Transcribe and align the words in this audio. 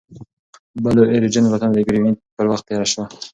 بلو 0.83 1.01
اوریجن 1.11 1.43
الوتنه 1.45 1.73
د 1.75 1.79
ګرینویچ 1.87 2.17
پر 2.35 2.45
وخت 2.51 2.65
ترسره 2.69 3.03
کړه. 3.09 3.15